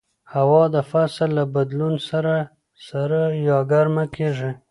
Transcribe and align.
هوا 0.33 0.63
د 0.75 0.77
فصل 0.91 1.29
له 1.37 1.45
بدلون 1.55 1.95
سره 2.09 2.33
سړه 2.87 3.23
یا 3.47 3.57
ګرمه 3.71 4.05
کېږي 4.15 4.51